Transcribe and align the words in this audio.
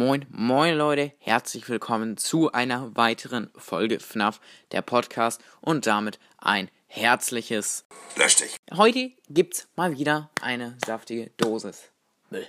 Moin, 0.00 0.24
moin 0.30 0.78
Leute, 0.78 1.12
herzlich 1.18 1.68
willkommen 1.68 2.16
zu 2.16 2.50
einer 2.52 2.96
weiteren 2.96 3.50
Folge 3.54 4.00
FNAF, 4.00 4.40
der 4.72 4.80
Podcast 4.80 5.42
und 5.60 5.86
damit 5.86 6.18
ein 6.38 6.70
herzliches 6.86 7.84
Lösch 8.16 8.36
dich. 8.36 8.56
Heute 8.72 9.10
gibt's 9.28 9.68
mal 9.76 9.98
wieder 9.98 10.30
eine 10.40 10.78
saftige 10.86 11.28
Dosis 11.36 11.90
Müll. 12.30 12.46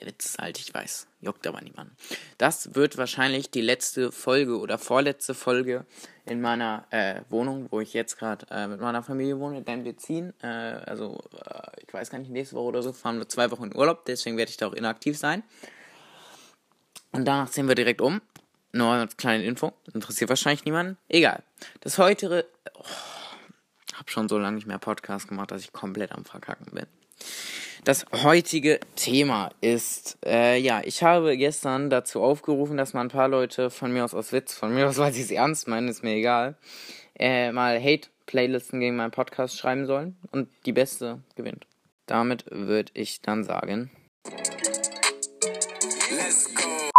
Der 0.00 0.08
Witz 0.08 0.24
ist 0.24 0.40
alt, 0.40 0.58
ich 0.58 0.74
weiß, 0.74 1.06
juckt 1.20 1.46
aber 1.46 1.60
niemanden. 1.60 1.96
Das 2.36 2.74
wird 2.74 2.98
wahrscheinlich 2.98 3.52
die 3.52 3.60
letzte 3.60 4.10
Folge 4.10 4.58
oder 4.58 4.76
vorletzte 4.76 5.34
Folge 5.34 5.86
in 6.26 6.40
meiner 6.40 6.84
äh, 6.90 7.20
Wohnung, 7.28 7.68
wo 7.70 7.78
ich 7.78 7.94
jetzt 7.94 8.18
gerade 8.18 8.44
äh, 8.50 8.66
mit 8.66 8.80
meiner 8.80 9.04
Familie 9.04 9.38
wohne, 9.38 9.62
denn 9.62 9.84
wir 9.84 9.96
ziehen, 9.98 10.34
äh, 10.42 10.48
also 10.48 11.20
äh, 11.44 11.80
ich 11.86 11.94
weiß 11.94 12.10
gar 12.10 12.18
nicht, 12.18 12.32
nächste 12.32 12.56
Woche 12.56 12.66
oder 12.66 12.82
so, 12.82 12.92
fahren 12.92 13.18
wir 13.18 13.28
zwei 13.28 13.52
Wochen 13.52 13.66
in 13.66 13.76
Urlaub, 13.76 14.04
deswegen 14.04 14.36
werde 14.36 14.50
ich 14.50 14.56
da 14.56 14.66
auch 14.66 14.74
inaktiv 14.74 15.16
sein. 15.16 15.44
Und 17.12 17.24
danach 17.24 17.50
ziehen 17.50 17.68
wir 17.68 17.74
direkt 17.74 18.00
um. 18.00 18.20
Nur 18.72 18.88
als 18.88 19.16
kleine 19.16 19.44
Info. 19.44 19.72
Interessiert 19.92 20.30
wahrscheinlich 20.30 20.64
niemanden. 20.64 20.96
Egal. 21.08 21.42
Das 21.80 21.98
heutige. 21.98 22.46
Oh, 22.74 22.84
hab 23.96 24.10
schon 24.10 24.28
so 24.28 24.38
lange 24.38 24.56
nicht 24.56 24.66
mehr 24.66 24.78
Podcast 24.78 25.28
gemacht, 25.28 25.50
dass 25.50 25.62
ich 25.62 25.72
komplett 25.72 26.12
am 26.12 26.24
Verkacken 26.24 26.66
bin. 26.72 26.86
Das 27.84 28.04
heutige 28.12 28.78
Thema 28.94 29.50
ist, 29.60 30.18
äh, 30.24 30.58
ja, 30.58 30.82
ich 30.84 31.02
habe 31.02 31.36
gestern 31.36 31.88
dazu 31.88 32.22
aufgerufen, 32.22 32.76
dass 32.76 32.92
mal 32.92 33.00
ein 33.00 33.08
paar 33.08 33.28
Leute 33.28 33.70
von 33.70 33.92
mir 33.92 34.04
aus 34.04 34.14
aus 34.14 34.32
Witz, 34.32 34.54
von 34.54 34.74
mir 34.74 34.88
aus, 34.88 34.98
weil 34.98 35.12
sie 35.12 35.22
es 35.22 35.30
ernst 35.30 35.66
meinen, 35.66 35.88
ist 35.88 36.02
mir 36.02 36.14
egal, 36.14 36.56
äh, 37.18 37.52
mal 37.52 37.80
Hate-Playlisten 37.82 38.80
gegen 38.80 38.96
meinen 38.96 39.10
Podcast 39.10 39.56
schreiben 39.56 39.86
sollen 39.86 40.16
und 40.30 40.48
die 40.66 40.72
beste 40.72 41.20
gewinnt. 41.36 41.66
Damit 42.06 42.44
würde 42.50 42.92
ich 42.94 43.22
dann 43.22 43.44
sagen. 43.44 43.90
Let's 46.10 46.54
go. 46.54 46.89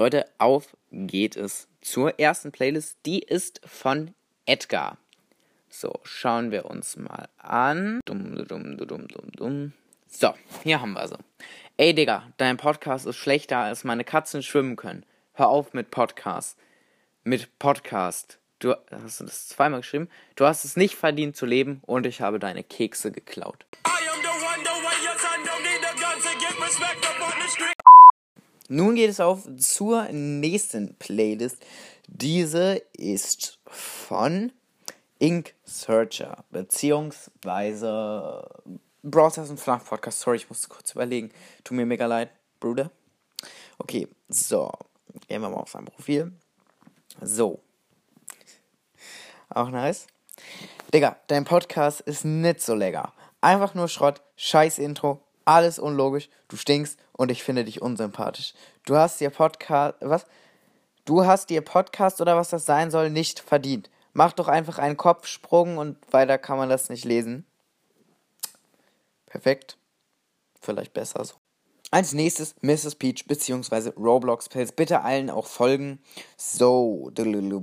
Leute, 0.00 0.24
auf 0.38 0.78
geht 0.90 1.36
es 1.36 1.68
zur 1.82 2.18
ersten 2.18 2.52
Playlist. 2.52 2.96
Die 3.04 3.18
ist 3.18 3.60
von 3.66 4.14
Edgar. 4.46 4.96
So, 5.68 5.92
schauen 6.04 6.50
wir 6.50 6.64
uns 6.64 6.96
mal 6.96 7.28
an. 7.36 8.00
Dumm, 8.06 8.34
dumm, 8.34 8.78
dumm, 8.78 9.08
dumm, 9.08 9.32
dumm. 9.32 9.72
So, 10.08 10.32
hier 10.62 10.80
haben 10.80 10.94
wir 10.94 11.06
sie. 11.06 11.18
Ey, 11.76 11.94
Digga, 11.94 12.32
dein 12.38 12.56
Podcast 12.56 13.04
ist 13.04 13.18
schlechter, 13.18 13.58
als 13.58 13.84
meine 13.84 14.04
Katzen 14.04 14.42
schwimmen 14.42 14.76
können. 14.76 15.04
Hör 15.34 15.50
auf 15.50 15.74
mit 15.74 15.90
Podcast. 15.90 16.56
Mit 17.22 17.58
Podcast. 17.58 18.38
Du 18.58 18.74
hast 18.90 19.20
du 19.20 19.24
das 19.24 19.48
zweimal 19.48 19.82
geschrieben? 19.82 20.08
Du 20.34 20.46
hast 20.46 20.64
es 20.64 20.78
nicht 20.78 20.94
verdient 20.94 21.36
zu 21.36 21.44
leben 21.44 21.82
und 21.84 22.06
ich 22.06 22.22
habe 22.22 22.38
deine 22.38 22.64
Kekse 22.64 23.12
geklaut. 23.12 23.66
Nun 28.72 28.94
geht 28.94 29.10
es 29.10 29.18
auf 29.18 29.48
zur 29.58 30.04
nächsten 30.12 30.94
Playlist. 30.94 31.56
Diese 32.06 32.80
ist 32.92 33.58
von 33.66 34.52
Ink 35.18 35.54
Searcher, 35.64 36.44
beziehungsweise 36.52 38.48
Brawl 39.02 39.32
Stars 39.32 39.50
und 39.50 39.58
FNAF 39.58 39.86
Podcast. 39.86 40.20
Sorry, 40.20 40.36
ich 40.36 40.48
musste 40.48 40.68
kurz 40.68 40.92
überlegen. 40.92 41.32
Tut 41.64 41.76
mir 41.76 41.84
mega 41.84 42.06
leid, 42.06 42.30
Bruder. 42.60 42.92
Okay, 43.78 44.06
so. 44.28 44.70
Gehen 45.26 45.42
wir 45.42 45.48
mal 45.48 45.56
auf 45.56 45.70
sein 45.70 45.86
Profil. 45.86 46.30
So. 47.20 47.58
Auch 49.48 49.70
nice. 49.70 50.06
Digga, 50.94 51.16
dein 51.26 51.44
Podcast 51.44 52.02
ist 52.02 52.24
nicht 52.24 52.60
so 52.60 52.76
lecker. 52.76 53.12
Einfach 53.40 53.74
nur 53.74 53.88
Schrott, 53.88 54.22
scheiß 54.36 54.78
Intro, 54.78 55.20
alles 55.44 55.78
unlogisch, 55.78 56.28
du 56.48 56.56
stinkst 56.56 56.98
und 57.12 57.30
ich 57.30 57.42
finde 57.42 57.64
dich 57.64 57.82
unsympathisch. 57.82 58.54
Du 58.84 58.96
hast 58.96 59.20
dir 59.20 59.30
Podcast, 59.30 59.96
was? 60.00 60.26
Du 61.04 61.24
hast 61.24 61.50
dir 61.50 61.62
Podcast 61.62 62.20
oder 62.20 62.36
was 62.36 62.50
das 62.50 62.66
sein 62.66 62.90
soll 62.90 63.10
nicht 63.10 63.40
verdient. 63.40 63.90
Mach 64.12 64.32
doch 64.32 64.48
einfach 64.48 64.78
einen 64.78 64.96
Kopfsprung 64.96 65.78
und 65.78 65.96
weiter 66.12 66.38
kann 66.38 66.58
man 66.58 66.68
das 66.68 66.88
nicht 66.88 67.04
lesen. 67.04 67.46
Perfekt. 69.26 69.76
Vielleicht 70.60 70.92
besser 70.92 71.24
so. 71.24 71.34
Als 71.92 72.12
nächstes 72.12 72.54
Mrs. 72.60 72.94
Peach 72.96 73.26
bzw. 73.26 73.90
Roblox 73.96 74.48
Pills. 74.48 74.72
Bitte 74.72 75.00
allen 75.02 75.30
auch 75.30 75.46
folgen. 75.46 76.00
So, 76.36 77.10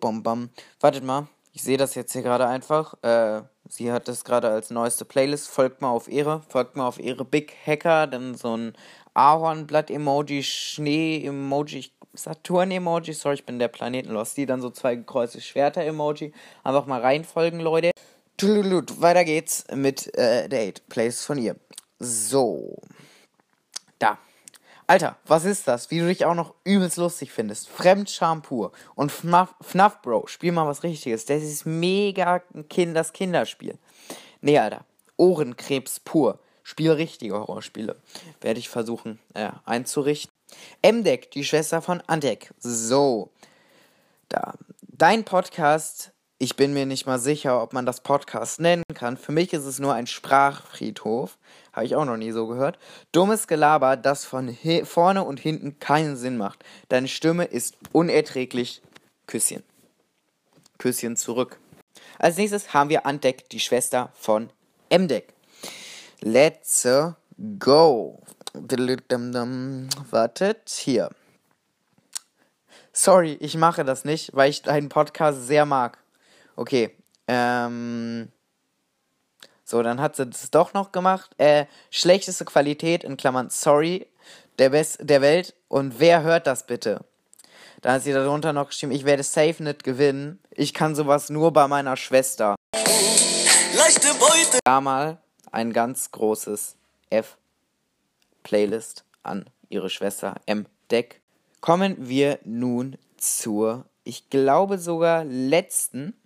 bom 0.00 0.22
bom. 0.22 0.50
Wartet 0.80 1.04
mal. 1.04 1.28
Ich 1.52 1.62
sehe 1.62 1.76
das 1.76 1.94
jetzt 1.94 2.12
hier 2.12 2.22
gerade 2.22 2.46
einfach. 2.46 2.94
Äh, 3.02 3.42
sie 3.68 3.90
hat 3.90 4.08
das 4.08 4.24
gerade 4.24 4.48
als 4.48 4.70
neueste 4.70 5.04
Playlist. 5.04 5.48
Folgt 5.48 5.82
mal 5.82 5.90
auf 5.90 6.08
ihre. 6.08 6.42
Folgt 6.48 6.76
mal 6.76 6.86
auf 6.86 6.98
ihre 6.98 7.24
Big 7.24 7.54
Hacker. 7.66 8.06
Dann 8.06 8.34
so 8.34 8.56
ein 8.56 8.74
Ahornblatt-Emoji, 9.14 10.44
Schnee-Emoji, 10.44 11.90
Saturn-Emoji. 12.12 13.12
Sorry, 13.14 13.34
ich 13.34 13.46
bin 13.46 13.58
der 13.58 13.68
Planetenlost. 13.68 14.36
Die 14.36 14.46
dann 14.46 14.60
so 14.60 14.70
zwei 14.70 14.94
gekreuzte 14.94 15.40
Schwerter-Emoji. 15.40 16.32
Einfach 16.62 16.86
mal 16.86 17.00
reinfolgen, 17.00 17.60
Leute. 17.60 17.90
Weiter 19.00 19.24
geht's 19.24 19.64
mit 19.74 20.16
äh, 20.16 20.48
der 20.48 20.68
8 20.68 20.88
Plays 20.88 21.24
von 21.24 21.36
ihr. 21.36 21.56
So. 21.98 22.80
Da. 23.98 24.18
Alter, 24.90 25.16
was 25.24 25.44
ist 25.44 25.68
das? 25.68 25.92
Wie 25.92 26.00
du 26.00 26.08
dich 26.08 26.24
auch 26.24 26.34
noch 26.34 26.52
übelst 26.64 26.96
lustig 26.96 27.30
findest. 27.30 27.68
Fremdscham 27.68 28.42
pur. 28.42 28.72
Und 28.96 29.12
FNAF, 29.12 29.54
FNAF 29.60 30.02
Bro, 30.02 30.26
spiel 30.26 30.50
mal 30.50 30.66
was 30.66 30.82
Richtiges. 30.82 31.26
Das 31.26 31.44
ist 31.44 31.64
mega 31.64 32.40
kind, 32.68 32.96
das 32.96 33.12
Kinderspiel. 33.12 33.78
Nee, 34.40 34.58
Alter. 34.58 34.84
Ohrenkrebs 35.16 36.00
pur. 36.00 36.40
Spiel 36.64 36.90
richtige 36.90 37.34
Horrorspiele. 37.34 38.00
Werde 38.40 38.58
ich 38.58 38.68
versuchen 38.68 39.20
äh, 39.34 39.50
einzurichten. 39.64 40.34
M-Deck, 40.82 41.30
die 41.30 41.44
Schwester 41.44 41.82
von 41.82 42.02
Andek. 42.08 42.52
So. 42.58 43.30
Da. 44.28 44.54
Dein 44.80 45.24
Podcast 45.24 46.10
ich 46.42 46.56
bin 46.56 46.72
mir 46.72 46.86
nicht 46.86 47.04
mal 47.04 47.18
sicher, 47.18 47.62
ob 47.62 47.74
man 47.74 47.84
das 47.84 48.00
Podcast 48.00 48.60
nennen 48.60 48.82
kann. 48.94 49.18
Für 49.18 49.30
mich 49.30 49.52
ist 49.52 49.66
es 49.66 49.78
nur 49.78 49.92
ein 49.92 50.06
Sprachfriedhof. 50.06 51.36
Habe 51.74 51.84
ich 51.84 51.94
auch 51.94 52.06
noch 52.06 52.16
nie 52.16 52.32
so 52.32 52.46
gehört. 52.46 52.78
Dummes 53.12 53.46
Gelaber, 53.46 53.98
das 53.98 54.24
von 54.24 54.56
vorne 54.84 55.22
und 55.22 55.38
hinten 55.38 55.78
keinen 55.80 56.16
Sinn 56.16 56.38
macht. 56.38 56.64
Deine 56.88 57.08
Stimme 57.08 57.44
ist 57.44 57.76
unerträglich. 57.92 58.80
Küsschen. 59.26 59.62
Küsschen 60.78 61.18
zurück. 61.18 61.58
Als 62.18 62.38
nächstes 62.38 62.72
haben 62.72 62.88
wir 62.88 63.04
Andeck, 63.04 63.50
die 63.50 63.60
Schwester 63.60 64.10
von 64.14 64.48
M-Deck. 64.88 65.34
Let's 66.20 66.88
go. 67.58 68.22
Wartet, 70.10 70.70
hier. 70.70 71.10
Sorry, 72.94 73.34
ich 73.40 73.58
mache 73.58 73.84
das 73.84 74.06
nicht, 74.06 74.34
weil 74.34 74.48
ich 74.48 74.62
deinen 74.62 74.88
Podcast 74.88 75.46
sehr 75.46 75.66
mag. 75.66 75.98
Okay. 76.60 76.90
Ähm. 77.26 78.28
So, 79.64 79.82
dann 79.82 79.98
hat 79.98 80.16
sie 80.16 80.26
das 80.26 80.50
doch 80.50 80.74
noch 80.74 80.92
gemacht. 80.92 81.30
Äh, 81.38 81.64
schlechteste 81.90 82.44
Qualität, 82.44 83.02
in 83.02 83.16
Klammern, 83.16 83.48
sorry, 83.48 84.06
der 84.58 84.68
Best 84.68 84.98
der 85.00 85.22
Welt. 85.22 85.54
Und 85.68 86.00
wer 86.00 86.22
hört 86.22 86.46
das 86.46 86.66
bitte? 86.66 87.02
Da 87.80 87.94
hat 87.94 88.02
sie 88.02 88.12
darunter 88.12 88.52
noch 88.52 88.68
geschrieben, 88.68 88.92
ich 88.92 89.06
werde 89.06 89.22
safe 89.22 89.62
nicht 89.62 89.84
gewinnen. 89.84 90.38
Ich 90.50 90.74
kann 90.74 90.94
sowas 90.94 91.30
nur 91.30 91.50
bei 91.50 91.66
meiner 91.66 91.96
Schwester. 91.96 92.56
Leichte 92.74 94.08
Beute. 94.18 94.58
Da 94.62 94.82
mal 94.82 95.16
ein 95.50 95.72
ganz 95.72 96.10
großes 96.10 96.76
F-Playlist 97.08 99.04
an 99.22 99.48
ihre 99.70 99.88
Schwester 99.88 100.34
M. 100.44 100.66
Deck. 100.90 101.22
Kommen 101.62 101.96
wir 102.06 102.38
nun 102.44 102.98
zur, 103.16 103.86
ich 104.04 104.28
glaube 104.28 104.76
sogar 104.76 105.24
letzten 105.24 106.19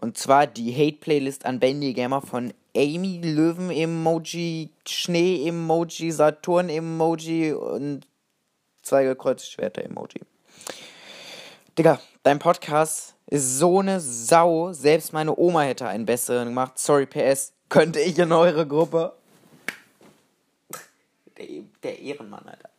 und 0.00 0.16
zwar 0.16 0.46
die 0.46 0.72
Hate-Playlist 0.74 1.44
an 1.44 1.60
Bendy 1.60 1.92
Gamer 1.92 2.22
von 2.22 2.54
Amy 2.74 3.20
Löwen-Emoji, 3.22 4.70
Schnee-Emoji, 4.86 6.10
Saturn-Emoji 6.10 7.52
und 7.52 8.06
zwei 8.82 9.04
gekreuzte 9.04 9.50
Schwerter-Emoji. 9.50 10.22
Digga, 11.76 12.00
dein 12.22 12.38
Podcast 12.38 13.14
ist 13.26 13.58
so 13.58 13.80
eine 13.80 14.00
Sau. 14.00 14.72
Selbst 14.72 15.12
meine 15.12 15.36
Oma 15.36 15.62
hätte 15.62 15.86
einen 15.86 16.06
besseren 16.06 16.48
gemacht. 16.48 16.78
Sorry, 16.78 17.06
PS. 17.06 17.52
Könnte 17.68 18.00
ich 18.00 18.18
in 18.18 18.32
eure 18.32 18.66
Gruppe? 18.66 19.12
Der, 21.36 21.46
der 21.82 21.98
Ehrenmann, 22.00 22.48
Alter. 22.48 22.70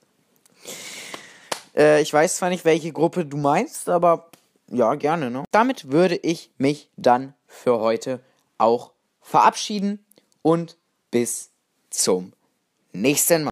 Äh, 1.75 2.01
ich 2.01 2.11
weiß 2.11 2.37
zwar 2.37 2.49
nicht, 2.49 2.65
welche 2.65 2.91
Gruppe 2.91 3.25
du 3.25 3.37
meinst, 3.37 3.87
aber 3.89 4.30
ja, 4.71 4.95
gerne, 4.95 5.29
ne? 5.29 5.43
Damit 5.51 5.91
würde 5.91 6.15
ich 6.15 6.51
mich 6.57 6.89
dann 6.95 7.33
für 7.45 7.79
heute 7.79 8.21
auch 8.57 8.91
verabschieden 9.21 10.05
und 10.41 10.77
bis 11.11 11.51
zum 11.89 12.33
nächsten 12.93 13.33
Mal. 13.33 13.39